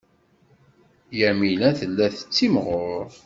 [1.19, 3.07] Yamina tella tettimɣur.